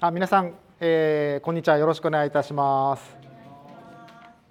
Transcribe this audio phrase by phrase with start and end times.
[0.00, 1.76] あ皆さん、えー、こんにちは。
[1.76, 3.16] よろしくお願いいたします。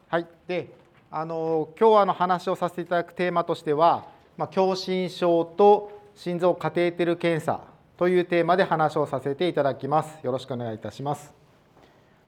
[0.09, 0.27] はい。
[0.45, 0.75] で
[1.09, 7.61] あの今日はの話をさせていただくテーマとしては、まあ、狭心症と心臓カテーテル検査
[7.95, 10.19] というテーマで話をさせていただきます。
[10.21, 11.33] よろしくお願いいたします。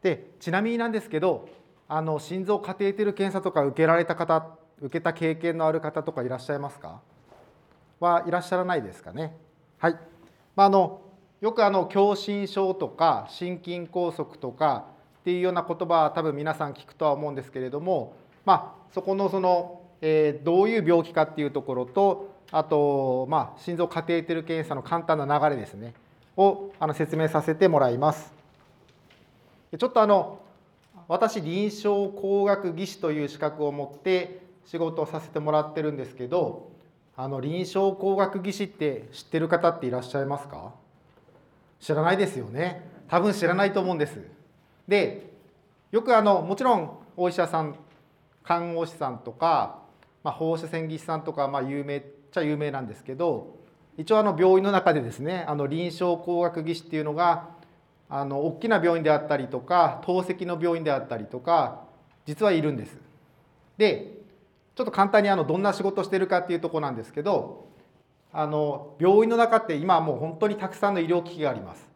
[0.02, 1.50] でちなみになんですけど
[1.90, 4.48] あの心臓カテーテル検査とか受けられた方
[4.82, 7.02] 受けた経験のある方とかいらっしゃいますか？
[8.00, 9.36] はいらっしゃらないですかね？
[9.78, 9.98] はい、
[10.56, 11.02] ま、あの
[11.42, 14.88] よくあの狭心症とか心筋梗塞とか
[15.22, 18.14] っていうような言葉は多分皆さん聞くとは思うんですけれども、
[18.46, 25.94] まあ、そこのその、え、どういう病気かっていうところとあと、まあ、心臓カテーテル検査の簡単な流れですね
[26.36, 28.34] をあの説明させてもらいます。
[29.78, 30.40] ちょっとあの
[31.08, 36.70] 私臨床工学技師という資格を持って仕事をさせてもらってるんですけど
[37.16, 40.72] あの臨床工学技師って知ってる方っていらっしゃいますか？
[41.80, 44.20] 知らないですよね多分知らないと思うんです
[44.88, 45.30] で
[45.92, 47.76] よくあのもちろんお医者さん
[48.44, 49.80] 看護師さんとか、
[50.24, 53.56] まあ、放射線技師さんとか、まあ、有名っちゃ有名なんですけど
[53.98, 57.50] 一応あの病院の中でですねあの臨床工学技師っていうのが
[58.10, 61.84] あの大きな病院であったりとか透析の病院であったりとか
[62.26, 62.98] 実はいるんです。
[63.78, 64.18] で
[64.76, 67.68] ちょっと簡単にあのどんな仕事してるかっていうとこなんですけど
[68.32, 71.88] あの病院の中って今はもう本当にたくさんの医療機器があります。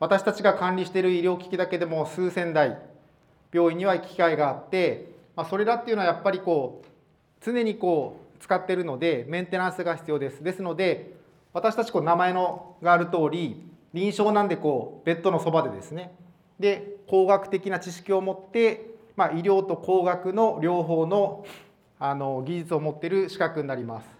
[0.00, 2.78] 私たちが管理している医療機器だけでも数千台
[3.52, 6.86] 病院には機械があって、まあ、それらっていうのはやっぱりこう
[7.44, 10.42] 常にこう使ってるのでメンテナンスが必要です。
[10.42, 11.14] ですので
[11.52, 16.12] 私たちこう名前のがある通り臨床なんでこうベッドのそばでですね。
[16.58, 21.44] で工学的な知識を持って、まあ、医療と工学の両方の
[21.98, 24.19] あの技術を持っている資格になります。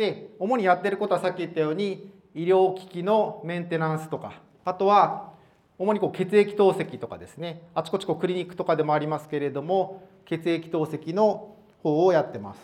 [0.00, 5.34] で主にやってることはさっき言ったように医療機器のメンテナンスとかあとは
[5.78, 7.68] 主にこう血液透析とかですね。
[7.74, 12.60] あちこちこうクリニックとかでもありますけれども血液透析の方をやってます。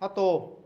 [0.00, 0.64] あと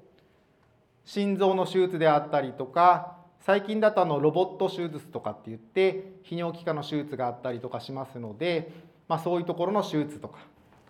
[1.04, 8.72] 心臓の手術であったりとか最近だとあのロボット手術とかって言って泌尿器科の手術があったりとかしますので、
[9.08, 10.38] まあ、そういうところの手術とか。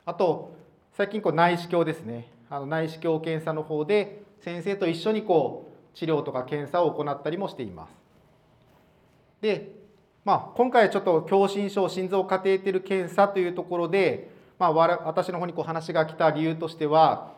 [0.05, 0.55] あと
[0.93, 2.31] 最近こう内視鏡ですね。
[2.49, 7.91] あの内視鏡検査の方で先生と一緒にこう治療とか検査を行ったりもしています。
[9.41, 9.73] で、
[10.25, 17.33] まあ、今回はちょっと狭心症心臓カテーテル検査というところで、まあ、私の方にこう話が来た理由としては、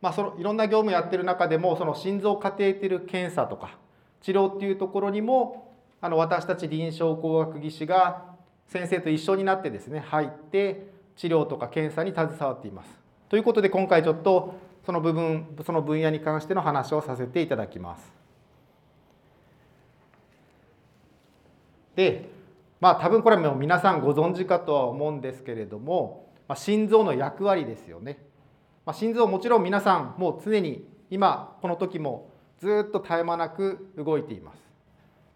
[0.00, 3.78] まあ、そのいろんな業務やってる中でもその心臓カテーテル検査とか
[4.20, 8.34] 治療っていうところにもあの私たち臨床工学技師が
[8.68, 10.86] 先生と一緒になってですね入って
[11.16, 12.90] 治療とか検査に携わっています。
[13.28, 18.12] ということで今回ちょっとその部分その分野に関しての話をさせていただきます。
[21.96, 22.28] で
[22.80, 28.18] まあ多分これはもう皆さんご存知かとは思うんですけれども、まあ、心臓の役割ですよね。
[28.84, 32.28] まあ、心臓もちろん皆さんもう常に今この時も
[32.60, 34.58] ずっと絶え間なく動いています。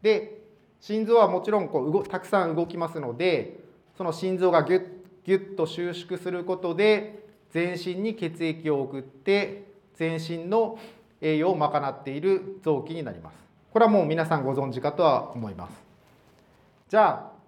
[0.02, 0.42] で
[0.80, 3.58] 心臓はもちろんこう動たくさん動きますので
[3.96, 4.86] その心臓がギュッ
[5.24, 7.17] ギュッと収縮することで
[7.50, 9.64] 全身に血液を送って
[9.94, 10.78] 全身の
[11.20, 13.36] 栄養を賄っている臓器になります。
[13.72, 15.72] これはもう皆さんご存知かとは思います。
[16.88, 17.38] じゃあ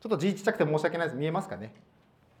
[0.00, 1.18] ちょっと字ちっちゃくて申し訳ないです。
[1.18, 1.74] 見えますかね？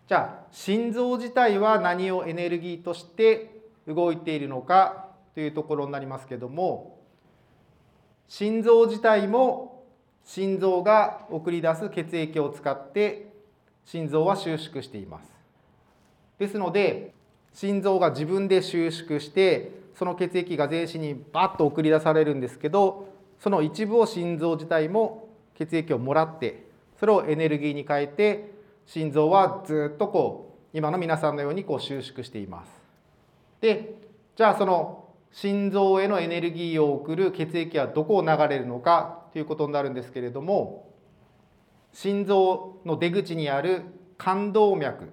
[0.06, 6.98] じゃあ心臓自体は何をエネルギーとして動いているのかというところになりますけども
[8.28, 9.84] 心臓自体も
[10.24, 13.32] 心臓が送り出す血液を使って
[13.84, 15.39] 心臓は収縮しています。
[16.40, 17.12] ですので
[17.52, 23.08] 心臓が自分で収縮してその血液が全身にバッと送り出されるんですけど
[23.38, 26.64] その一部を心臓自体も血液をもらって
[26.98, 28.52] それをエネルギーに変えて
[28.86, 32.70] 心臓はずっとこう今の皆さんのようにこう収縮しています。
[33.60, 33.96] で
[34.36, 40.90] じゃあその心臓へのエネルギーを送る血液はどこを流れるのかということになるんですけれども
[41.92, 43.82] 心臓の出口にある
[44.16, 45.10] 冠動脈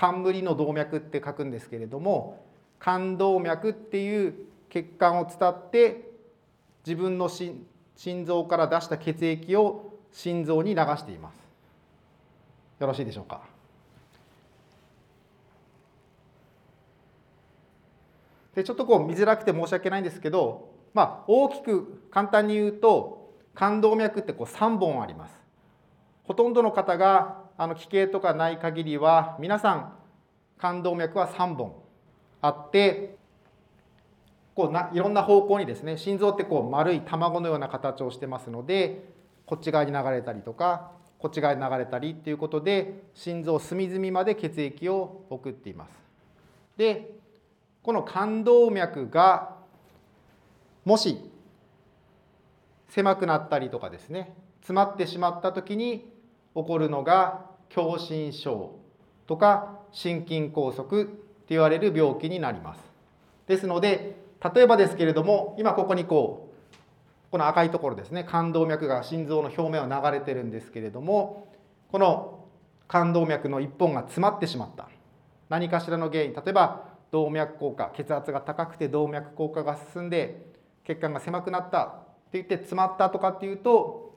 [0.00, 2.42] 冠の動脈って書くんですけれども
[2.78, 4.34] 冠動脈っていう
[4.70, 6.08] 血管を伝って
[6.86, 7.66] 自分の心
[7.96, 11.36] 心臓から出した血液を心臓に流しています。
[12.80, 13.42] よろしいでしょうか？
[18.54, 25.34] でちょっとこう見づらくて申し訳ないんですけどまあ大きく簡単に言うと冠動脈ってこう3本あります。
[26.24, 29.92] ほとんどの方があの奇形とかない限りは皆さん
[30.56, 31.74] 冠動脈は3本
[32.40, 33.18] あって
[34.54, 39.04] こうないろんな方向にですね心臓ってこう丸い卵のような形をしてますので
[39.44, 45.90] こっち側に流れたりとかこっち側に流れたりっていうことで心臓隅々まで血液を送っています。
[46.78, 47.10] で
[47.82, 49.54] この冠動脈が
[50.86, 51.30] もし
[52.88, 56.10] 狭くなったりとかですね詰まってしまった時に
[56.54, 58.78] 起こるのが狭心症
[59.26, 61.10] とか心筋梗塞って
[61.50, 62.80] 言われる病気になります。
[63.46, 64.16] ですので
[64.54, 71.48] 例えばですけれども今ここにこうこの赤いところですね冠動脈が心臓の表面を流れてるんですけれども
[71.92, 72.44] この
[72.88, 74.88] 冠動脈の一本が詰まってしまった
[75.48, 80.46] 何かしらの原因例えば動脈硬化血圧が高くて動脈硬化が進んで
[80.84, 81.90] 血管が狭くなったっ
[82.32, 84.09] て言って詰まったとかっていうと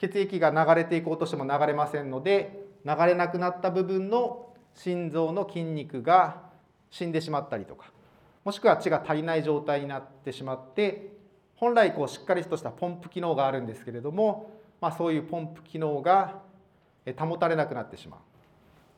[0.00, 6.42] 血液が流れていこうとしても流れませんので流れなくなった部分の心臓の筋肉が
[6.90, 7.92] 死んでしまったりとか
[8.44, 11.12] もしくは血が足りない状態になってしまって
[11.56, 14.50] 本来こうしっかりとしたポンプ機能があるんですけれども、
[14.80, 16.40] まあ、そういうポンプ機能が
[17.18, 18.20] 保たれなくなってしまう。
[18.20, 18.22] っ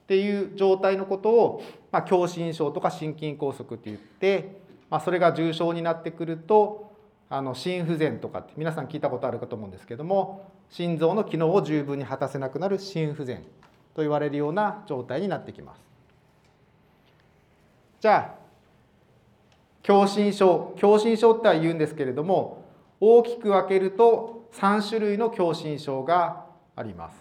[0.07, 4.61] ていう状態のことを、まあ、狭心症とか心筋梗塞って言って、
[4.91, 6.92] まあ、それが重症になってくると
[7.35, 13.39] あの心不全とかって皆さん聞いたことあるかと思うんですけども心臓の機能を十分に果たせなくなる心不全
[13.95, 15.81] と言われるような状態になってきます。
[18.03, 18.43] じゃあ
[19.83, 22.67] 狭心症狭心症っては言うんですけれども
[23.01, 26.45] 大きく分けると3種類の狭心症が
[26.77, 27.17] あります。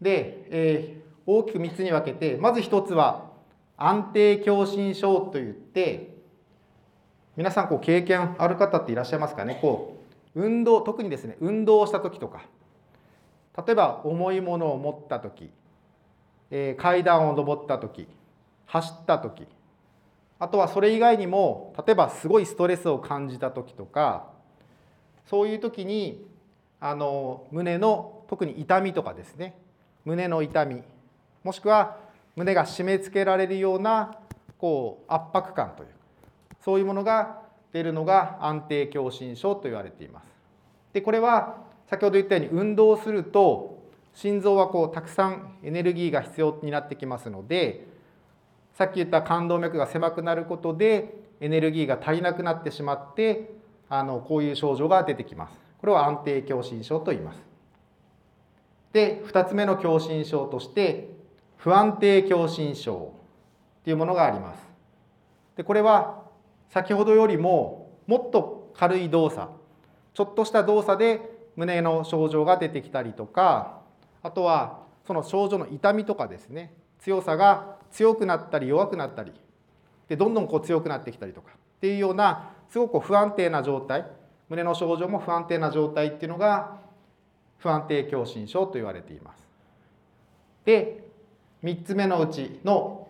[0.00, 3.30] で、えー、大きく3つに分けてまず1つは
[3.76, 6.13] 安定狭心症といって
[7.36, 9.58] 皆さんこう経験ある方っていらっしゃいますかね？
[9.60, 9.96] こ
[10.36, 12.42] う運動特にですね運動をした時とか。
[13.66, 15.50] 例えば重いものを持った時、
[16.50, 18.06] えー、階段を上った時。
[18.66, 19.46] 走った時。
[20.38, 24.32] あとはそれ以外にも例えばすごいストレスを感じた時とか。
[25.26, 26.26] そういう時に
[26.80, 29.56] あの胸の特に痛みとかですね。
[30.04, 30.82] 胸の痛み。
[31.42, 31.96] もしくは
[32.36, 34.18] 胸が締め付けられるような
[34.58, 35.94] こう圧迫感というか。
[36.64, 40.26] そういうものが出るのが安定狭心症と言われています。
[40.94, 41.56] でこれは
[41.86, 43.82] 先ほど言ったように運動すると
[44.14, 47.86] 心臓はこうたくさんエネルギーが必要になってきますので
[48.72, 53.52] さっき言った冠動脈が狭くなることでエネルギーが足りなくなってしまって
[53.90, 55.58] あのこういう症状が出てきます。
[55.78, 57.42] これは安定狭心症と言います。
[58.92, 61.10] で2つ目の狭心症として
[61.58, 63.12] 不安定狭心症
[63.82, 64.64] というものがあります。
[65.56, 66.23] でこれは
[66.74, 69.48] 先ほどよりももっと軽い動作
[70.12, 71.20] ちょっとした動作で
[71.54, 73.80] 胸の症状が出てきたりとか
[74.24, 79.32] あとはその症状の痛みとかですね強さが強くなったり弱くなったり
[80.08, 84.06] でどんどんこう強くなってきたりとかっていうようなすごく不安定な状態
[84.48, 86.80] 胸の症状も不安定な状態っていうのが
[87.58, 89.48] 不安定狭心症と言われています。
[90.64, 91.04] で
[91.62, 93.06] 3つ目のうちの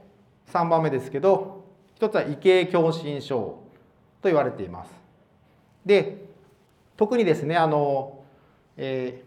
[0.53, 1.64] 3番目ですけど
[1.99, 3.37] 1つは異形狭心症
[4.23, 4.91] と言われています。
[5.85, 6.25] で
[6.97, 8.25] 特にですねあの、
[8.77, 9.25] え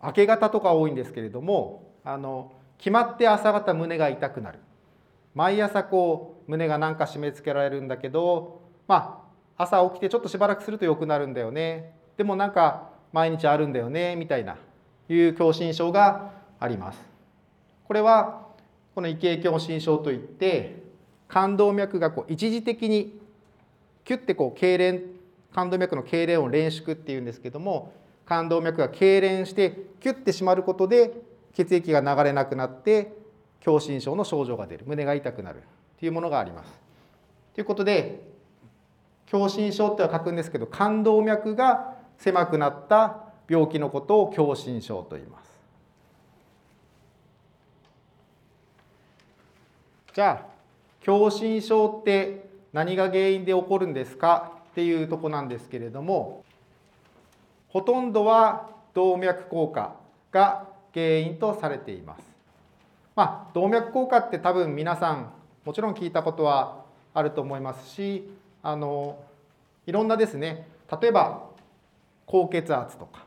[0.00, 4.58] ー、明け方とか多いんですけれどもあの決まって朝方胸が痛くなる。
[5.34, 9.24] 毎朝こう胸がなんか締め付けられるんだけどま
[9.56, 11.94] あ朝起きてちょっとしばらくすると良くなるんだよね。
[12.16, 14.56] でもなんか毎日あるんだよねみたいな
[15.08, 17.00] いう狭心症があります。
[17.84, 18.46] これは
[18.94, 20.87] この異形狭心症といって
[21.28, 23.18] 冠動脈がこう一時的に
[24.04, 25.02] キュッてこう痙攣
[25.52, 27.92] 冠動脈の痙攣を連縮っていうんですけども
[28.24, 31.12] 冠動脈が痙攣してキュッて締まることで
[31.52, 33.16] 血液が流れなくなって
[33.62, 35.62] 狭心症の症状が出る胸が痛くなる
[35.98, 36.80] というものがあります。
[37.54, 38.24] ということで
[39.30, 45.48] 狭心症っては書くんですけど冠動脈が狭くなった病気のことを狭心症と言います。
[50.14, 50.57] じゃあ
[51.08, 54.52] 狭心症って何が原因で起こるんですか？
[54.72, 56.44] っていうとこなんですけれども
[57.68, 59.96] ほとんどは動脈硬化
[60.30, 62.22] が原因とされています。
[63.16, 65.32] まあ、動脈硬化って多分皆さん
[65.64, 66.84] もちろん聞いたことは
[67.14, 68.30] あると思いますし
[68.62, 69.18] あの
[69.86, 70.68] いろんなですね
[71.00, 71.48] 例えば
[72.26, 73.24] 高血圧とか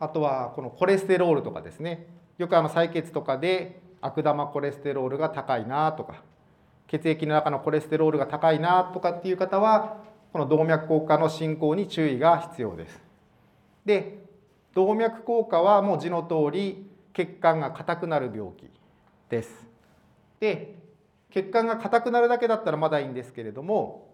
[0.00, 2.06] あとはこのコレステロールとかですね
[2.38, 6.22] よくあの採血とかで悪玉コレステロールが高いなとか
[6.88, 13.00] 血液の中のコレステロールが高いなとかっていう方はこの動脈硬化の進行に注意が必要です。
[13.84, 14.18] で
[14.74, 18.68] 動脈硬化はもう字の通り血管が硬くなる病気
[19.30, 19.66] です。
[20.38, 20.74] で
[21.30, 24.06] 血管が硬くなるだけだったらまだいいんですけれども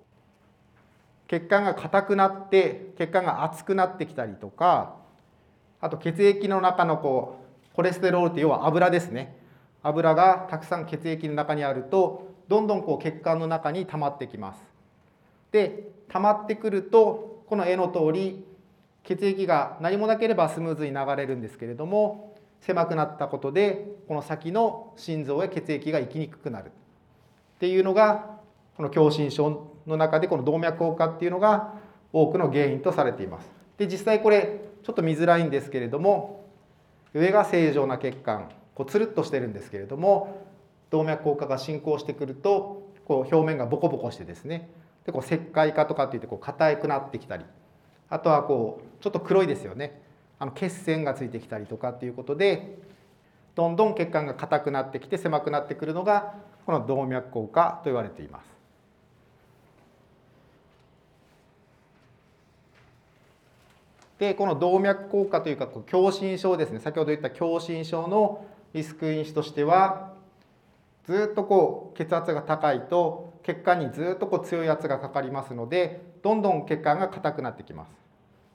[1.29, 4.97] 血管が硬くなって血管が厚くなってきたりとか
[5.81, 9.37] あと血液の中のこうコレステロールって要は油ですね
[9.83, 14.61] 油がたくさん血液の中にあるとどんどんこう血管の中に溜まってきます
[15.53, 18.45] で溜まってくるとこの絵の通り
[19.05, 26.71] 血液が何もなければスムーズに流れるんですけれども狭くなったことでこの先の心臓へ血液が行きにくくなるっ
[27.59, 28.37] ていうのが
[28.77, 31.73] この狭心症の中でこの動脈硬化っていうのが
[32.13, 33.49] 多くの原因とされています。
[33.79, 36.45] で実際これちょっと見づらいんですけれども
[37.15, 40.52] 上が正常な血管こうつるっとしてるんですけれども
[40.93, 44.69] 動脈硬化が進行してくるとこう表面がボコボコしてですね
[45.05, 47.45] でこう石灰化とかっていってこう硬くなってきたり
[48.09, 50.01] あとはこうちょっと黒いですよね
[50.39, 52.79] あの血栓がついてきたりとかっていうことで
[53.55, 56.35] どんどん血管が硬くなってきて狭くなってくるのが
[56.67, 58.53] この動脈硬化と言われています。
[64.19, 70.12] でこの動脈硬化というか狭心症ですね先ほど言った狭心症のリスク因子としては
[71.05, 77.91] ずっとこう血圧が高いと血管にずっとこう強い圧がかかりますのでどんどん血管が硬くなってきます。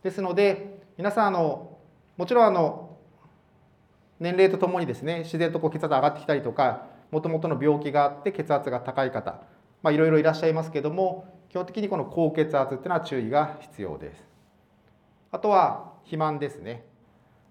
[0.04, 1.78] ですので皆さんあの
[2.16, 2.98] もちろんあの
[4.20, 9.42] 年齢とともにですね自然とこう血圧上がってきたりとかもともとの病気があって血圧が高い方
[9.84, 14.28] まあいろいろいらっしゃいますけども基本的にこの高血圧っていうのは注意が必要です。
[15.32, 16.86] あとは肥満ですね。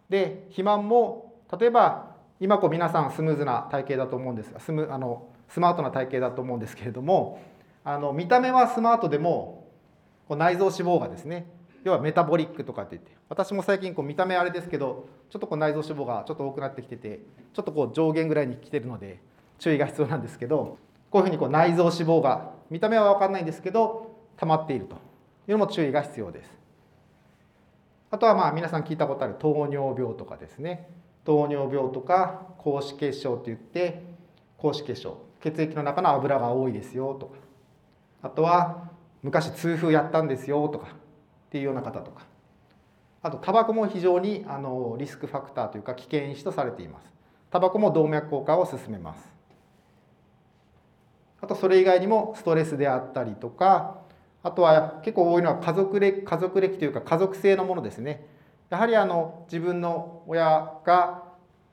[0.08, 7.40] で肥満も例えば今こう皆さんスムーズな体型だと思うんですがスムあのスマートな体型だと思うんですけれども
[7.84, 9.68] あの見た目はスマートでも
[10.28, 11.46] こう内臓脂肪がですね
[11.84, 17.20] 要はメタボリックとかって言って私も最近こう見た目あれですけどちょっとこう内臓脂肪がちょっと多くなってきてて
[17.54, 19.20] ちょっとこう上限ぐらいに来てるので
[19.58, 20.78] 注意が必要なんですけど
[21.10, 24.98] こういうふうにこう内臓脂肪が見た目は分かんないんですけど溜まっているとい
[25.48, 26.50] うのも注意が必要です。
[28.10, 30.88] あとはまあ皆さん聞いたことある糖尿病とかですね
[31.26, 34.02] 糖尿病とか高脂血症といって
[34.56, 37.36] 高脂血症血液の中の油が多いですよとか
[38.22, 38.88] あとは
[39.22, 42.24] 昔痛風やったんですよとかっていうような方とか。
[43.22, 47.12] あとタバコも非常にあのリスクファクターというか危険因子とされています。
[47.50, 49.32] タバコも動脈硬化を進めます。
[51.40, 53.98] あとそれ以外にもストレスであったりとか
[54.42, 58.26] あとは結構多いのは家族歴家族歴というか家族性のものですね。
[58.70, 61.22] やはりあの自分の親が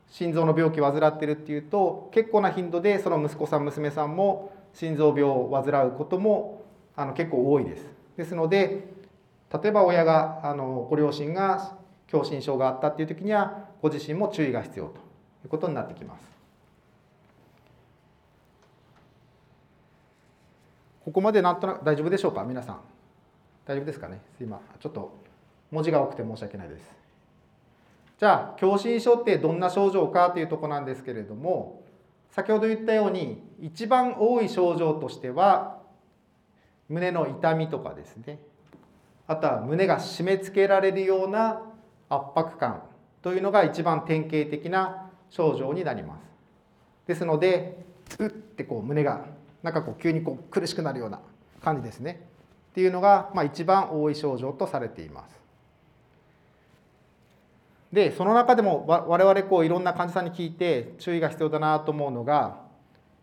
[0.09, 6.63] 心臓の病気を患っているっていうと結構な頻度でその息子さん娘さんも心臓病を患うことも
[6.95, 7.85] あの結構多いです。
[8.15, 8.87] ですので
[9.51, 11.77] 例えば親があのご両親が
[12.09, 14.97] 狭心症があったっていう時にはご自身も注意が必要とい
[15.45, 16.31] うことになってきます。
[21.03, 22.43] ここまでなんとなく大丈夫でしょうか？
[22.43, 22.79] 皆さん
[23.65, 24.21] 大丈夫ですかね？
[24.37, 25.11] すいまちょっと
[25.73, 26.83] 文字が多くて申し訳ないです。
[28.19, 31.83] じゃあ狭心症ってどんな症状かというとこなんですけれども
[32.31, 35.81] 先ほど言ったように一番多い症状としては
[36.87, 38.39] 胸の痛みとかですね。
[39.25, 41.61] あとは胸が締め付けられるような
[42.09, 42.83] 圧迫感
[43.21, 46.23] というのが一番典型的な症状になります。
[47.07, 47.83] ですので
[48.19, 49.25] うってこう胸が
[49.63, 51.19] なんかこう急にこう苦しくなるような
[51.61, 52.27] 感じですね。
[52.71, 55.42] っていうのが、まあ、一番多い症状とされています。
[57.93, 62.57] でその中でも我々こういろんな患者さんに聞いて注意が必要だなと思うのが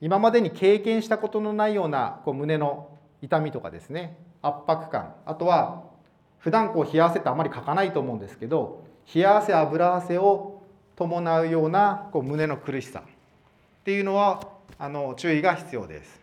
[0.00, 2.88] 今までに経験したことのないようなこう胸の
[3.20, 5.82] 痛みとかですね圧迫感あとは
[6.38, 10.62] 普段こう冷や汗ってあまりかかないと思うんですけど冷や汗油汗を
[10.94, 14.40] 伴うようなこう胸の苦しさっていうのは
[14.78, 16.20] あの注意が必要です。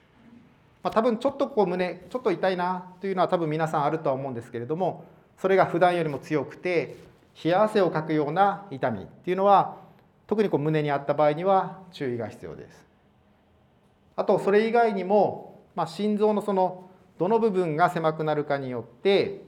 [0.84, 5.04] まあ、多分ちょっとこう胸ちょっと痛いなというのは多分皆さんあるとは思うんですけれども
[5.38, 7.07] それが普段よりも強くて
[7.44, 9.78] 冷や汗をかくような痛みっていうのは
[10.28, 12.88] 特にこう胸にあった場合には注意が必要です。
[14.16, 16.90] あとそれ以外にも、まあ、心臓のその
[17.20, 19.42] どの部分が狭くなるかによって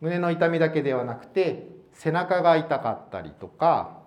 [0.00, 3.98] 胸の痛みだけではなくて背中が痛かったりとか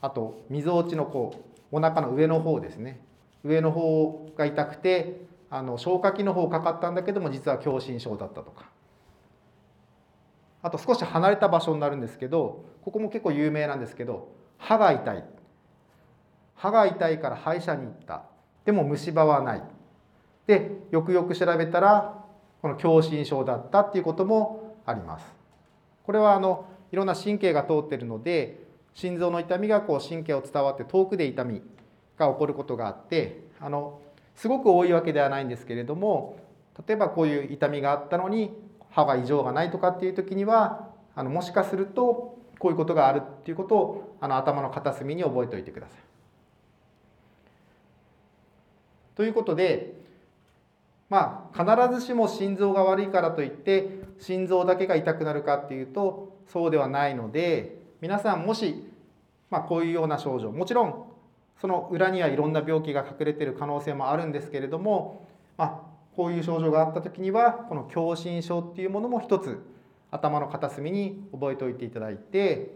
[0.00, 1.34] あとみぞおちのこ
[1.72, 3.00] うお腹の上の方ですね
[3.44, 8.66] 上の方が痛くてあの消化器の方かかったんだけども実は狭心症だったとか
[10.62, 15.24] あと少し離れた場所になるんですけどここも結構有名なんですけど歯が痛い。
[16.54, 18.24] 歯が痛いから歯医者に行った。
[18.66, 19.62] でも虫歯はない。
[20.46, 22.22] でよくよく調べたら
[22.60, 25.24] この狭心症だったっていうこともあります。
[26.04, 28.60] これはあのいろんな神経が通ってるので
[28.94, 31.62] 心臓の痛みがこう神経を伝わって遠くで痛み
[32.18, 34.00] が起こることがあってあの
[34.34, 36.38] すごく多いわけではないんですけれども
[36.86, 38.52] 例えばこういう痛みがあったのに
[38.90, 45.98] 歯が異常がないとかっていう時にはあのもしかするとこういうことがあるっていうことをあの頭の片隅に覚えておいてください。
[49.16, 49.94] ということで
[51.08, 58.88] まあ必ずしも心臓が悪いからといって心臓だけが痛くなるかっていうとそうではないので皆さんもし、
[59.50, 61.04] まあ、こういうような症状もちろん
[61.60, 65.26] その裏にはいろんな病気が隠れてる可能性もあるんですけれども、
[65.58, 69.58] まあ、こういう症状があった時にはこの狭心症っていうものも一つ
[70.10, 72.72] 頭の片隅に覚えておいていただいて、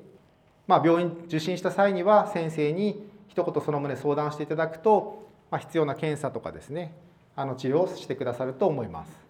[0.66, 6.94] まあ、病院受診した際には先生に一言その旨相談していただくと、まあ、必要な検査とかですね
[7.34, 9.24] あの治療をしてくださると思います。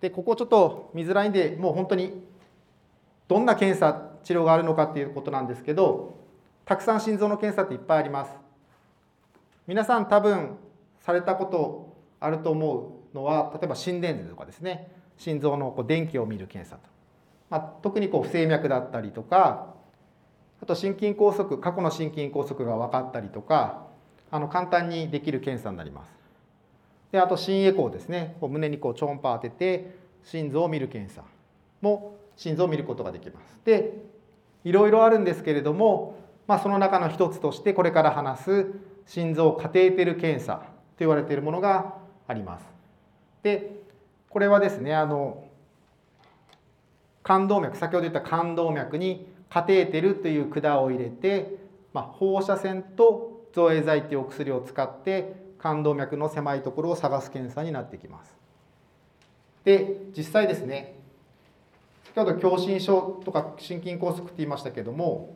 [0.00, 2.22] でここちょっと見づらいんでもう本当に
[3.28, 6.18] どんな検査治療があるのかっていうことなんですけど
[6.66, 8.32] たくさん心臓の検査っていっぱいあります。
[9.66, 10.58] 皆さん多分
[11.06, 16.82] されたことあると思うのは例えば心電図とかですね心臓のこう電気を見る検査と、
[17.48, 19.74] まあ、特にこう不整脈だったりとか
[20.60, 23.86] あと心筋梗塞過去の心筋梗塞が分かったりとか
[24.32, 26.12] あの簡単にできる検査になります。
[27.12, 31.22] であと心エコーですねこう胸にこう超音波当てて心臓を見る検査
[31.80, 33.60] も心臓を見ることができます。
[33.64, 33.92] で
[34.64, 38.66] いろいろあるんですけれども、まあ、その中の一つとしてこれから話す
[39.06, 40.66] 心臓カテーテル検査
[40.98, 41.94] 言われているものが
[42.26, 42.66] あります。
[43.42, 43.70] で
[44.28, 45.44] これはですねあの
[47.22, 51.56] 冠動脈先ほど言った冠動脈にカテーテルという管を入れて、
[51.92, 58.34] まあ、放射線と造影剤というお薬を使って冠動脈の狭いところを探す検査になってきます。
[59.64, 60.96] で実際ですね
[62.14, 65.34] 先ほど狭心症とか心筋梗塞って言いましたけども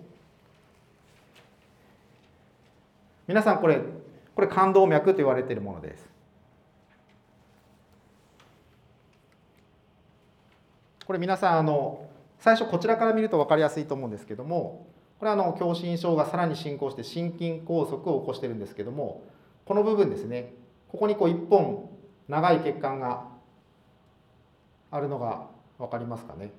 [3.27, 3.81] 皆さんこれ
[4.35, 6.09] これ冠動脈と言われているものです。
[11.07, 12.07] これ皆さんあの
[12.39, 14.87] 最初こちらから見ると分かりやすいと思うんですけども
[15.19, 19.25] これはあの狭心症がさらに進行して心筋梗塞を起こしてるんですけども
[19.65, 20.55] この部分ですね
[20.89, 21.91] ここにこう1本
[22.29, 23.25] 長い血管が
[24.93, 26.53] あるのが分かりますかね？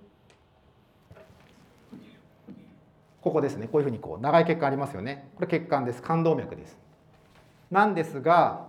[3.21, 5.29] ここですねこういうふうにこう長い血管ありますよね。
[5.35, 6.01] これ血管です。
[6.01, 6.80] 冠動脈です。
[7.71, 8.67] なんですが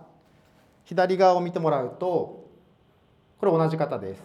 [0.85, 2.47] 左側を見てもらうと
[3.37, 4.23] これ同じ方です。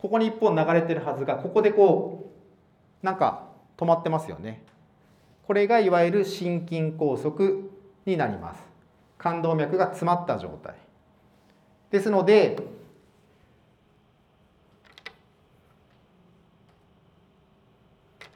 [0.00, 2.30] ここに1本流れてるはずがここでこ
[3.02, 4.62] うなんか止まってますよね。
[5.46, 7.64] これがいわゆる心筋梗塞
[8.04, 8.62] になります。
[9.18, 10.74] 冠動脈が詰まった状態。
[11.90, 12.56] ですので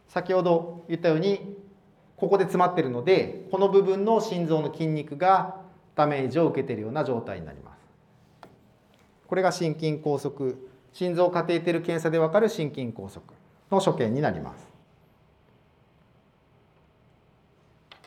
[0.08, 1.56] 先ほど言ったように
[2.20, 5.56] ここで詰まってるのでこの部分の心臓の筋肉が
[5.96, 7.80] ダメージを受けているような状態になります。
[9.26, 10.56] これが心筋梗塞。
[10.92, 13.22] 心臓カテーテル検査でわかる心筋梗塞
[13.70, 14.68] の所見になります。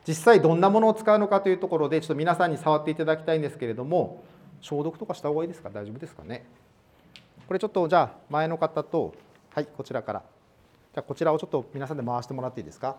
[0.06, 4.22] 実際どんなものを使うのかというところでちょっと皆さんに触っていただきたいんですけれども
[4.60, 5.70] 消毒とかした方がいいですか？
[5.70, 6.46] 大丈夫ですかね？
[7.48, 9.14] これちょっとじゃあ前の方と
[9.52, 10.24] はいこちらから。
[10.94, 12.98] じゃあこちらをちょっと皆さんで回してもらっていいですか？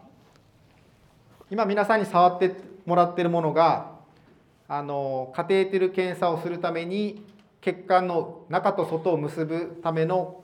[1.50, 2.54] 今皆さんに触って
[2.86, 3.92] もらっているものが
[4.66, 7.22] あのカテーテル検査をするために
[7.60, 10.42] 血管の中と外を結ぶための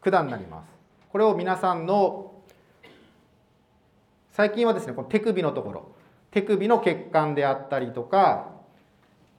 [0.00, 0.68] 管になります。
[1.10, 2.32] これを皆さんの
[4.32, 5.94] 最近はですねこの手首のところ
[6.32, 8.50] 手首の血管であったりとか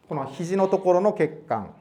[0.08, 1.74] この肘のところの血管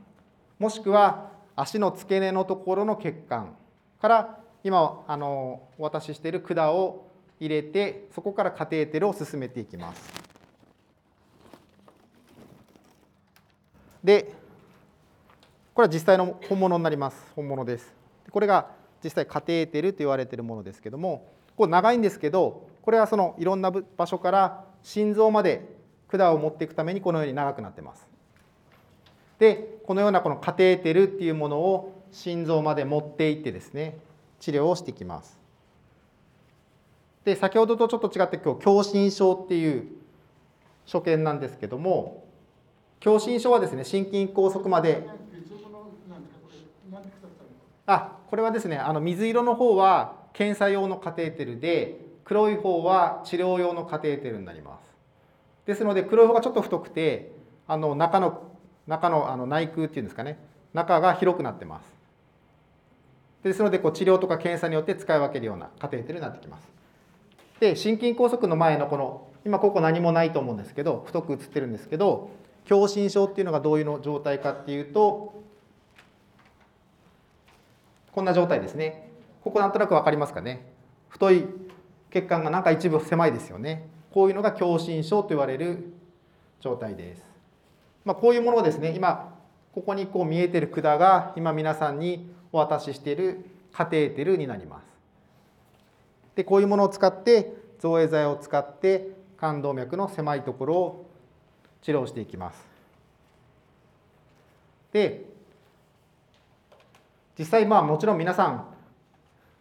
[0.58, 3.54] もしくは足の付け根のところの血管
[4.00, 7.11] から今あのお渡ししている管を
[7.42, 10.12] 入れてそこからカテーテルを進めていきます。
[14.04, 14.32] で
[15.74, 17.16] これは実際の本物になります。
[17.34, 17.92] 本物です。
[18.30, 18.70] これが
[19.02, 25.76] 実際カテーテルと言われているものですけどもこう長いんですけどこれはそのいろんな場所から心臓まで
[26.06, 28.06] 管を持っていくためにこのように長くなってます。
[29.40, 33.98] でこのようなこのカテーテルっていうものを心臓まで持っていってですね
[34.38, 35.41] 治療をしていきます。
[37.24, 39.86] で先ほどとちょっと違って今日狭心症っていう
[40.86, 42.24] 所見なんですけども
[43.02, 45.06] 狭心症はですね心筋梗塞まで。
[47.84, 54.82] あこれはですねあの水色の方は検査用のカテーテルで黒い方は治療用のカテーテルになります。
[55.66, 57.32] ですので黒い方がちょっと太くて
[57.66, 58.52] あの中の
[58.86, 60.38] 中のあの内腔っていうんですかね
[60.72, 61.92] 中が広くなってます。
[63.42, 66.68] ですのでこう治療とか検査によって使い分けるようなカテーテルになってきます
[67.62, 72.30] で心筋梗塞の前のこの今ここ何もないと思うんですけど太く写ってるんですけど
[72.66, 75.40] 狭心症っていうのがどういうの状態かっていうと
[78.10, 79.08] こんな状態ですね。
[79.44, 80.72] ここなんとなく分かりますかね。
[81.08, 81.44] 太い
[82.10, 83.88] 血管がなんか一部狭いですよね。
[84.10, 85.92] こういうのが狭心症と言われる
[86.60, 87.22] 状態です、
[88.04, 89.38] まあ、こういうものをですね今
[89.72, 94.91] ここにこう見えてる管が今皆さんにお渡ししているカテーテルになります。
[96.34, 101.10] でこういうものを使って造影剤を使って冠動脈の狭いところを
[101.82, 102.66] 治療していきます
[104.92, 105.24] で
[107.38, 108.66] 実際まあもちろん皆さん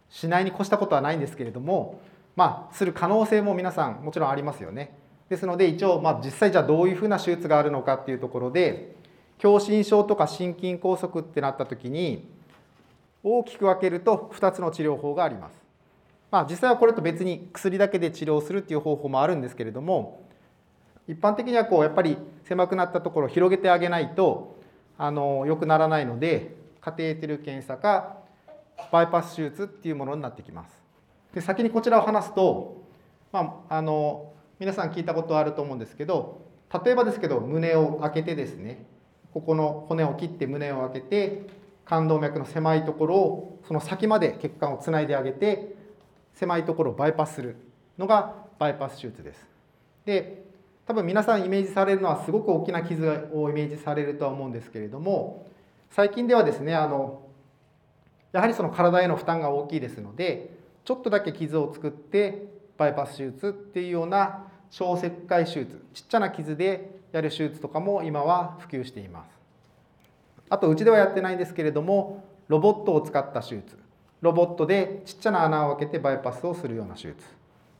[0.09, 2.01] しないに越したことはないんですけれども
[2.35, 4.95] まあする可能性も皆さんもちろんありますよね
[5.29, 8.95] ですので一応まあ実際じゃあどういうふうな手術があるのかっていうところで
[9.41, 12.29] 狭心症とか心筋梗塞ってなった時に
[13.23, 15.60] 大きく分けると2つの治療法があります。
[16.31, 20.25] まあ、実際はこれと別に薬だけで治療するっていう方法もあるんですけれども
[21.07, 24.59] 一般的にはこうやっぱり狭くなったところを広げてあげないと
[24.97, 28.17] あの良くならないのでカテーテル検査か
[28.91, 30.81] バイパス手術っていうものになってきます。
[31.33, 32.83] で先にこちらを話すと、
[33.31, 36.41] まあ、あの皆さん聞いたことあると思うんですけど
[36.83, 38.85] 例えばですけど胸を開けてですね
[39.33, 41.47] ここの骨を切って胸を開けて
[41.85, 45.80] 冠動脈の狭いところをその先まで血管をつないであげて
[46.33, 47.55] 狭いところをバイパスする
[47.97, 49.47] のがバイパス手術です。
[50.05, 50.43] で
[50.85, 55.47] 多分皆さんイメージされるのはすごく大きな傷をイメージされるとは思うんですけれども
[55.91, 57.21] 最近ではですねあの
[58.31, 69.29] やはりその体への負担が大きいですのでちょっとだけ傷を作ってバイパス手術っていうような小切開手術ちっちゃな傷でやる手術とかも今は普及しています
[70.49, 73.77] あとうちではやってないんですけれどもロボットを使った手術
[74.21, 77.13] ロボットでちっちゃな穴を開けてバイパスをするような手術っ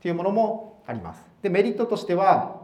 [0.00, 2.62] ていうものもありますでメリットとしては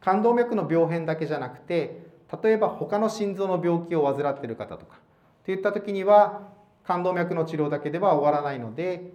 [0.00, 2.10] 冠動脈の病変だけじゃなくて
[2.42, 4.98] 例えば他の心臓の病気を患ってる方とか
[5.44, 6.42] といった時には
[6.84, 9.12] 冠動脈の治療だけでは終わらないので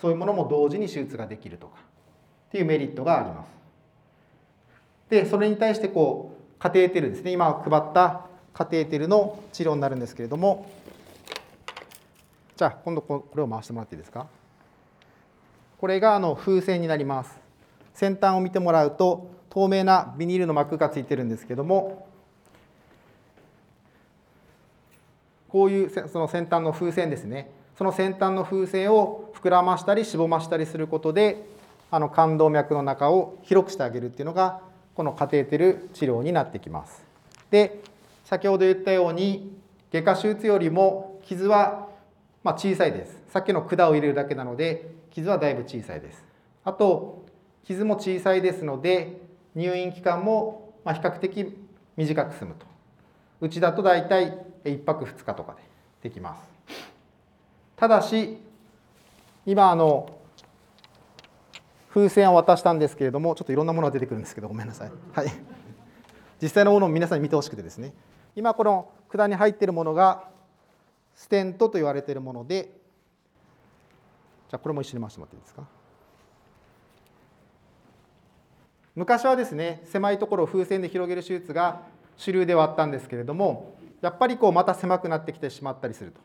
[0.00, 1.78] そういうものも同時に手術ができるとか
[2.48, 3.48] っていうメリットがあります。
[5.10, 10.70] でそれに対してこうカテーテルですね今配ったカテーテルの治療になるんですけれども
[12.58, 14.26] じゃあ今度これを回してもらっていいですか？
[15.78, 17.30] これがあの風船になります。
[17.94, 22.08] 先端を見てもらうと透明なビニールの膜がついてるんですけども
[25.48, 27.48] こういうその先端の風船ですね。
[27.76, 31.46] その先端の風船を膨らましたりしぼましたりすることで
[31.92, 34.62] あの冠動脈の中を広くしてあげるっていうのが
[34.96, 37.04] このカテーテル治療になってきます。
[37.52, 37.84] で
[38.24, 39.56] 先ほど言ったように
[39.92, 41.86] 外科手術よりも傷は
[42.42, 43.22] まあ小さいです。
[43.28, 46.24] さっきの管を入れるだけなので傷はだいぶ小さいです。
[46.64, 47.26] あと
[47.64, 49.20] 傷も小さいですので
[49.54, 51.56] 入院期間もま比較的
[51.96, 52.66] 短く済むと。
[53.40, 55.54] うちだと大体1泊2日とか
[56.02, 56.42] でできます。
[57.76, 58.38] ただし
[59.46, 60.08] 今あの
[61.90, 64.92] 風船を渡したんですけれどもちょっといろんなものが出てくるんですけどごめんなさい。
[65.12, 65.32] はい、
[66.40, 67.92] 実際のものを皆さんに見てほしくてですね
[68.36, 70.28] 今この管に入っているものが
[71.18, 72.70] ステントと言われているもので
[74.48, 75.64] じゃあこれも一緒に回してもらっていいですか？
[78.94, 81.82] 昔はですね狭いところを風船で広げる手術が
[82.16, 86.20] 主流ではあったんですけれどもやっぱりこうまた狭くなってきてしまったりすると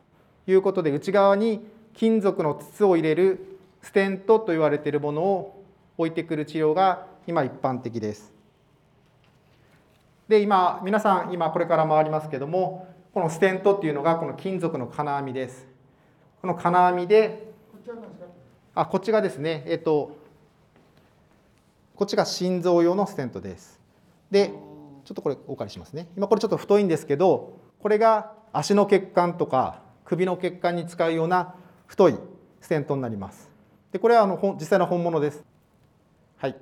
[0.51, 5.63] いうことで内側に金属の筒を入れるステントと言われているものを
[5.97, 8.31] 置いてくる治療が今一般的です。
[10.27, 15.67] で今皆さん今これから回りますけどもこのステントっていうのがこの金属の金網です。
[16.41, 17.53] この金網で
[18.73, 20.17] あこっちがですねえっと
[21.95, 23.79] こっちが心臓用のステントです。
[24.31, 24.47] で
[25.05, 26.07] ちょっとこれお借りしますね。
[26.17, 31.53] 今これちょっと太いんですけどこれが足の血管とか首の血管に使うような
[31.85, 32.15] 太い
[32.61, 33.47] ステントになります。
[33.91, 35.45] でこれはあの実際の本物です。
[36.37, 36.55] はい、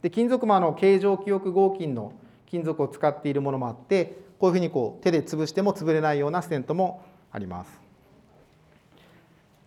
[0.00, 2.14] で金属もあの形状記憶合金の
[2.46, 7.80] 金属を使っているものもあってこういうふうにこう手で潰しても潰れないようなステントもあります。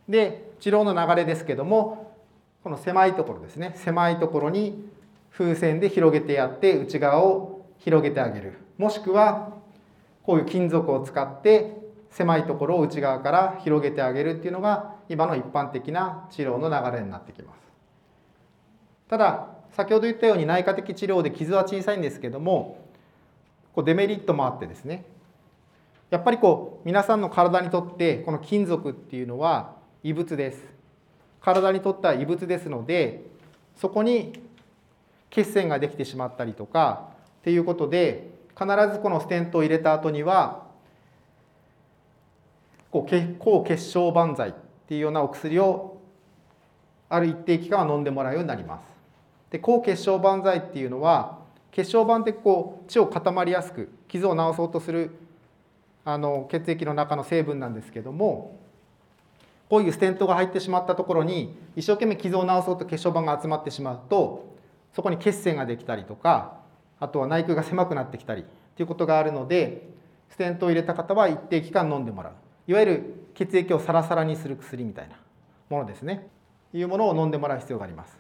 [0.08, 2.16] で治療の流れですけども
[2.64, 4.90] この狭いところですね狭いところに
[5.32, 9.54] 風船で広げてやって内側を広げてあげるもしくは
[10.24, 11.78] こういう金属を使って
[12.12, 17.60] 狭いところを内側から広げてあげるっていうのが今の一般的な治療の流れになってきます。
[19.10, 22.81] ただ先ほど言ったように内科的治療で傷は小さいんですけども
[23.74, 25.06] こうデメリットもあってですね
[26.10, 30.64] やっぱりこう皆さんの体にとってこの金属っていうのは異物です。
[31.40, 33.24] 体にとっては異物ですので
[33.76, 34.34] そこに
[35.32, 40.68] 血栓ができてしまったりとかっていうことで必ずこのステントを入れた後には
[42.92, 44.54] こう抗血小板剤っ
[44.88, 45.98] ていうようなお薬を
[47.10, 48.82] ある一定期間は飲んでもらうようになります。
[49.50, 51.40] で抗血小板剤っていうのは
[51.72, 55.12] 血小板ってこう血を固まりやすく傷を治そうとする
[56.04, 58.60] あの血液の中の成分なんですけども
[59.70, 64.54] こういうステントが入ってしまったところに一生懸命傷を治そうと血小板が集まってしまうと
[64.94, 66.58] そこに血栓ができたりとか
[67.00, 68.44] あとは内腔が狭くなってきたり
[68.76, 69.90] ということがあるので
[70.30, 72.34] ステントを入れた方は一定期間飲んでもらう
[72.68, 75.16] いわゆる血液をサラサラにする薬みたいな
[75.70, 76.28] ものですね
[76.74, 78.18] いうものを飲んでもらう必要があります。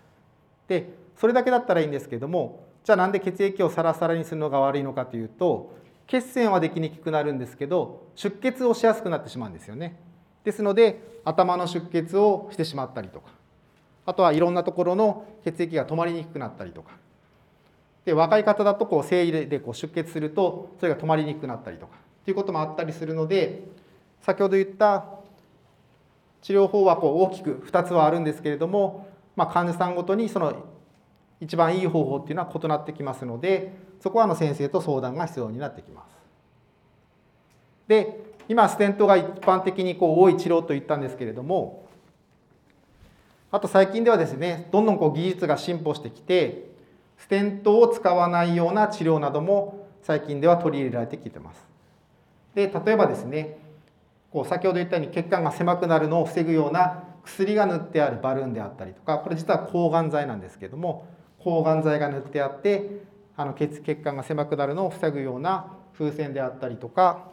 [0.67, 5.75] でそれだけだったらいいんですけどもじゃあなんで血液をサラサラにするのが悪いのかというと
[6.07, 9.99] 血栓はできにくくなるんですけど出血をしやすくなってしまうんですよね。
[10.43, 13.29] ですので頭の出血をしてしまったりとか
[14.05, 16.91] あとはいろんなところの血液が止まりにくくなったりとか
[18.05, 23.63] で若い方だとこう生理でこう出血するとそれが止まりにくくなったりとかっていうこともあったりするので
[24.21, 25.05] 先ほど言った
[26.41, 30.55] 治療法はこう大きく2つはあるんですけれども、まあ、患者さんごとにその
[31.41, 36.15] 一番いい方法っていうのは異なってきますのでそこはあの先生と相談が必要になってきます。
[37.87, 41.85] で今ステントが一般的にこう多い治療と言ったんですけれども
[43.51, 46.69] あと最近ではですねどんどんこう技術が進歩してきて
[47.17, 51.63] ステントを使わないような治療なども最近では取り入れられてきてます。
[52.55, 53.57] で例えばですね
[54.31, 61.05] こう先ほど言ったように血管が狭くなるのを防ぐような薬が塗ってあるバルーンであったりとかこれ実は抗がん剤なんですけども
[61.43, 63.01] 抗がん剤が塗ってあって
[63.35, 67.29] あの血血管が狭くなるのを防ぐような風船であったりとか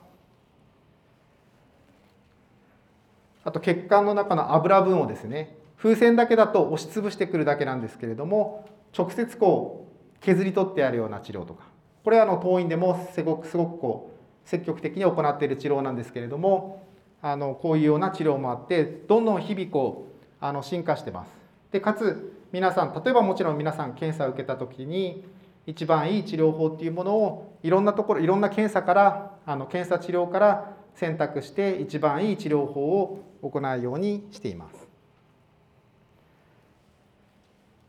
[3.44, 9.86] あと血管の中の油分をですね風船だけだと押しつぶしてくるだけなんですけれども直接こ
[10.20, 11.64] う削り取ってやるような治療とか
[12.04, 16.86] これはあの当院でもすごくすごくこう積極的に行っている治療なんですけれども
[17.20, 20.08] あのこういうような治療もあってどんどん日々こ
[20.40, 21.32] うあの進化してます。
[21.72, 25.24] でかつ皆さん例えばもちろん皆さん検査を受けた時に
[25.66, 34.88] 一番いい治療法っていうものをいろんなところいろんな検査からあの検査治療から選択して一番いい治療法を行うようにしています。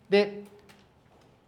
[0.09, 0.43] で、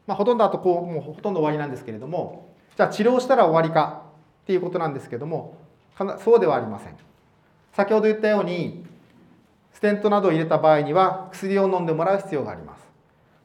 [0.08, 4.04] まあ、ほとんどあとこうもうほとんど終わりなんですけれどもじゃあ治療したら終わりか
[4.43, 5.58] っていうことなんですけども
[6.24, 6.95] そうではありません。
[7.74, 8.86] 先ほど言ったように
[9.74, 12.81] ステントなどを入れた場合には薬を飲んでもらう必要があります。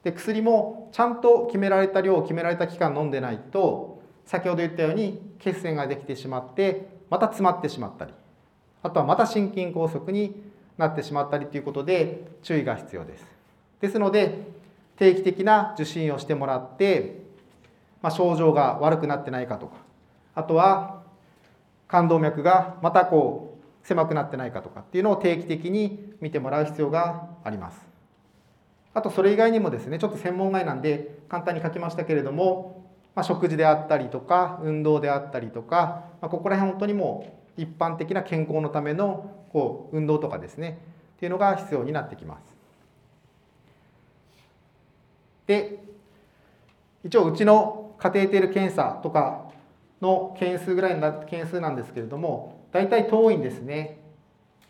[0.07, 8.13] で薬もちゃんと決められた量を決められた期間飲んでないと先ほど言ったように血栓ができてしまってまた詰まってしまったり
[8.85, 10.41] あとはまた心筋梗塞に
[10.79, 13.27] なってしまったりということで注意が必要です。
[13.81, 14.47] ですので
[14.95, 17.25] 定期的な受診をしてもらって、
[18.01, 19.75] まあ、症状が悪くなってないかとか
[20.37, 21.03] あとは
[21.89, 27.96] 冠動脈がまたこう狭くなってないかとかっていうのを定期的に見てもらう必要があります。
[28.97, 32.83] あとそれ以外にもですねちょっと専門外なんで簡単に書きましたけれども、
[33.15, 40.79] まあ、食事であったりとか運動であったりとか、まあ、ここら辺本当にもう一般的な健康のためのこう運動とかですね
[41.17, 42.57] っていうのが必要になってきます。
[45.47, 45.79] で
[47.05, 49.51] 一応うちのカテーテル検査とか
[50.01, 54.01] の件数ぐらいな件数なんですけれども大体当院ですね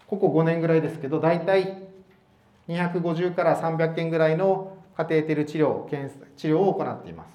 [0.09, 1.86] ここ5年ぐらいですけど大体
[2.68, 5.88] 250から300件ぐらいのカテーテル治療
[6.37, 7.29] 治療を行っています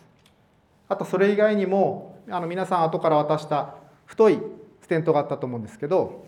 [0.89, 4.39] あとそれ以外にもあの皆さん後から渡した太い
[4.81, 6.25] ステントがあったと思うんですけど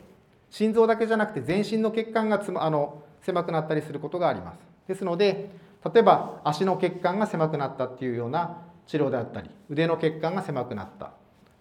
[0.49, 5.49] 心臓だけじゃなくて全身の血管がつ、ま、あの狭くなったりすることがありますですので
[5.93, 11.11] 例えば足の血管が狭くなったっていうような治療であったり腕の血管が狭くなった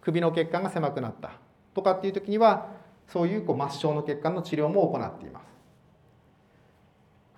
[0.01, 1.33] 首の血管が狭くなった
[1.75, 2.69] とかっていう時には
[3.09, 5.52] そういうこう末梢の血管の治療も行っています。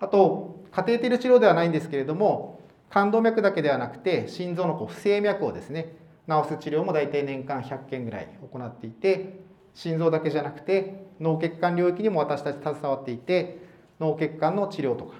[0.05, 2.59] あとカテーテル治療ではないんですけれども
[2.91, 5.95] 冠動脈だけではなくて心臓のこう不整脈をですね
[6.29, 9.39] 治す治療も大体年間100件ぐらい行っていて
[9.73, 13.57] 心臓だけじゃなくて脳血管領域にも私たち携わっていて
[13.99, 15.15] 脳血管の治療とか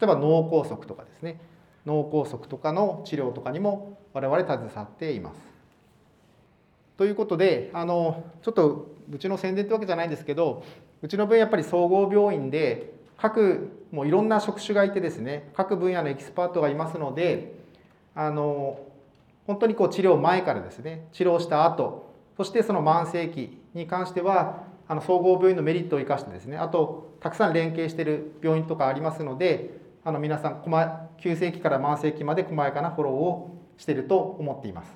[0.00, 1.38] 例えば脳梗塞とかですね
[1.84, 5.40] 脳梗塞とかの治療とかにも我々携わっています。
[6.96, 10.64] ということであのちょっとうちの宣伝ってわけじゃないんですけど
[11.02, 17.54] うちの分やっぱり総合病院で各もういろんな職種がいてですね各分野のエキスパートがいますので
[18.14, 18.80] あの
[19.46, 30.62] 本当にこう治療前からですね治療した後そしてその慢性期に関してはあの総合病院のメリットを生かしてですねあとたくさん連携してる病院とかありますのであの皆さん
[31.18, 34.90] 急性期から慢性期まで細やかなフォローをしていると思っています。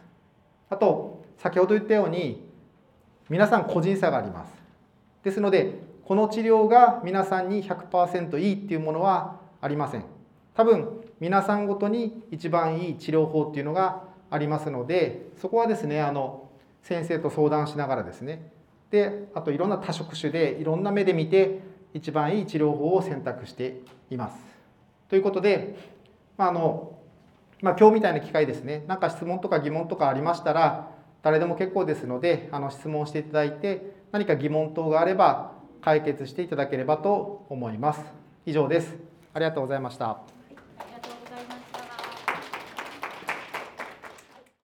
[0.69, 2.45] あと先ほど言ったように
[3.29, 4.53] 皆さん個人差があります。
[5.23, 10.05] ですのでこの治療が皆さんに100%いいっていうものはありません。
[10.55, 16.49] 多分皆さんごとに一番いい治療法っていうのがありますのでそこはですねあの
[16.83, 18.53] 先生と相談しながらですね。
[18.91, 21.59] であといろんな多職種でいろんな目で見て
[21.93, 24.37] 一番いい治療法を選択しています。
[25.09, 25.77] ということで、
[26.39, 27.01] まあの
[27.63, 28.85] まあ、今日みたいな機会ですね。
[28.87, 30.89] 何か質問とか疑問とかありましたら
[31.23, 35.56] 誰でも結構ですのであの質問していただいて何か疑問等があれば
[35.87, 38.01] 解決していただければと思います。
[38.45, 38.93] 以上です。
[39.33, 40.36] ありがとうございました。